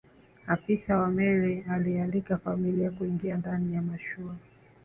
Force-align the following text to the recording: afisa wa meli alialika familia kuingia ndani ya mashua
afisa 0.47 0.97
wa 0.97 1.07
meli 1.09 1.65
alialika 1.69 2.37
familia 2.37 2.91
kuingia 2.91 3.37
ndani 3.37 3.73
ya 3.73 3.81
mashua 3.81 4.35